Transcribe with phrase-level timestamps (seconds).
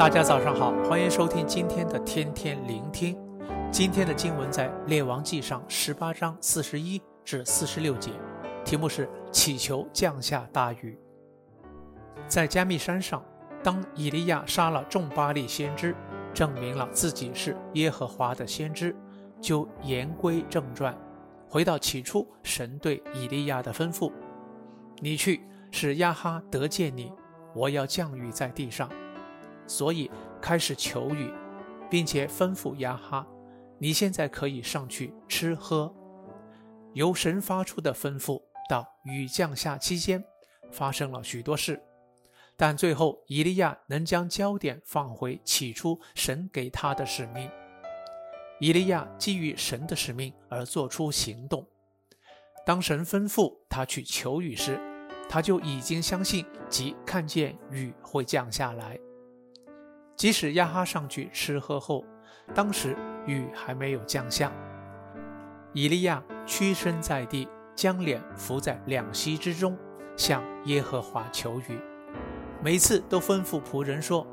[0.00, 3.18] 大家早上好，欢迎收听今天的天天聆听。
[3.70, 8.10] 今天的经文在列王纪上十八章四十一至四十六节，
[8.64, 10.98] 题目是祈求降下大雨。
[12.26, 13.22] 在加密山上，
[13.62, 15.94] 当以利亚杀了众巴力先知，
[16.32, 18.96] 证明了自己是耶和华的先知，
[19.38, 20.96] 就言归正传，
[21.46, 24.10] 回到起初神对以利亚的吩咐
[25.00, 27.12] ：“你去，使亚哈得见你，
[27.54, 28.88] 我要降雨在地上。”
[29.70, 30.10] 所以
[30.42, 31.32] 开始求雨，
[31.88, 33.24] 并且吩咐亚哈
[33.78, 35.94] ：“你现在可以上去吃喝。”
[36.92, 40.24] 由神发出的吩咐到雨降下期间，
[40.72, 41.80] 发生了许多事，
[42.56, 47.48] 但最后以利亚能将焦点放回起初神给他的使命。
[48.58, 51.64] 以利亚基于神的使命而做出行动。
[52.66, 54.80] 当神吩咐他去求雨时，
[55.28, 58.98] 他就已经相信及看见雨会降下来。
[60.20, 62.04] 即使亚哈上去吃喝后，
[62.54, 64.52] 当时雨还没有降下。
[65.72, 69.78] 以利亚屈身在地，将脸伏在两膝之中，
[70.18, 71.80] 向耶和华求雨。
[72.62, 74.26] 每次都吩咐仆人说：“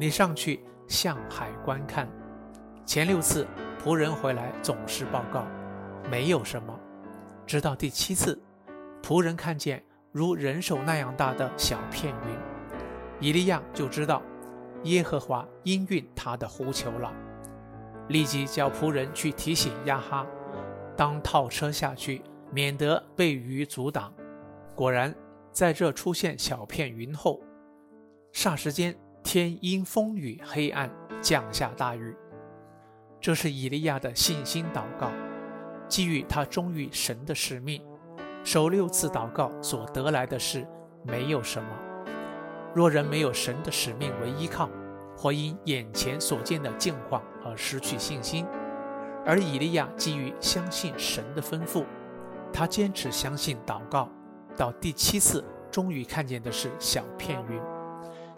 [0.00, 2.08] 你上去向海观看。”
[2.86, 3.46] 前六次
[3.84, 5.46] 仆人回来总是报告
[6.10, 6.74] 没有什么，
[7.46, 8.42] 直到第七次，
[9.02, 12.34] 仆人看见如人手那样大的小片云，
[13.20, 14.22] 以利亚就知道。
[14.84, 17.12] 耶和华应允他的呼求了，
[18.08, 20.26] 立即叫仆人去提醒亚哈，
[20.96, 24.12] 当套车下去，免得被雨阻挡。
[24.74, 25.14] 果然，
[25.52, 27.40] 在这出现小片云后，
[28.32, 30.90] 霎时间天因风雨黑暗，
[31.20, 32.16] 降下大雨。
[33.20, 35.10] 这是以利亚的信心祷告，
[35.88, 37.82] 基于他忠于神的使命，
[38.44, 40.64] 首六次祷告所得来的事
[41.02, 41.68] 没有什么。
[42.74, 44.68] 若人没有神的使命为依靠，
[45.16, 48.46] 或因眼前所见的境况而失去信心，
[49.24, 51.84] 而以利亚基于相信神的吩咐，
[52.52, 54.08] 他坚持相信祷告，
[54.56, 57.60] 到第七次终于看见的是小片云。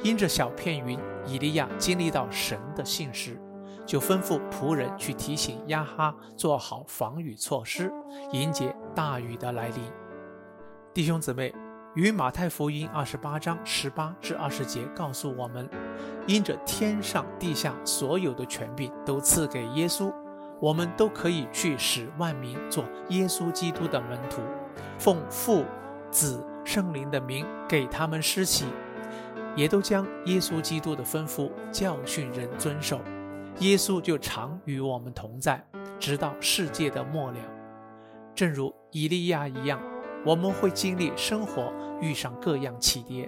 [0.03, 3.38] 因着小片云，以利亚经历到神的信实，
[3.84, 7.93] 就吩咐仆人去提醒亚哈做好防雨措施，
[8.32, 9.82] 迎接大雨的来临。
[10.94, 11.53] 弟兄姊妹。
[11.95, 15.69] 与马太福音二十八章十八至二十节告诉我们，
[16.25, 20.12] 因着天上地下所有的权柄都赐给耶稣，
[20.61, 24.41] 我们都可以去使万民做耶稣基督的门徒，
[25.00, 25.65] 奉父、
[26.12, 28.67] 子、圣灵的名给他们施洗，
[29.56, 33.00] 也都将耶稣基督的吩咐教训人遵守。
[33.59, 35.61] 耶稣就常与我们同在，
[35.99, 37.39] 直到世界的末了。
[38.33, 39.83] 正如以利亚一样。
[40.22, 43.26] 我们会经历生活遇上各样起跌，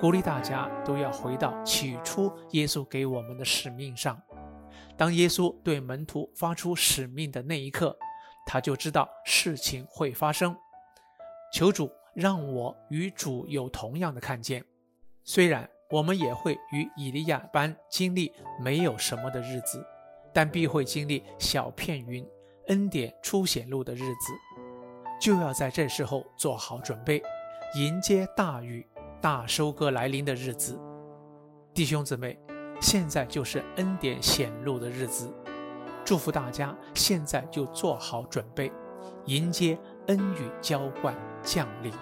[0.00, 4.20] 鼓励大家都要回到起初耶稣给我们的使命上。
[4.96, 7.96] 当耶稣对门徒发出使命的那一刻，
[8.46, 10.56] 他就知道事情会发生。
[11.52, 14.64] 求主让我与主有同样的看见，
[15.24, 19.84] 虽然我们也会与以利亚般经历没有什么的日子，
[20.32, 22.24] 但必会经历小片云、
[22.68, 24.32] 恩典初显露的日子。
[25.22, 27.22] 就要在这时候做好准备，
[27.76, 28.84] 迎接大雨、
[29.20, 30.76] 大收割来临的日子。
[31.72, 32.36] 弟兄姊妹，
[32.80, 35.32] 现在就是恩典显露的日子，
[36.04, 38.72] 祝福大家现在就做好准备，
[39.26, 39.78] 迎接
[40.08, 41.92] 恩雨浇灌降临。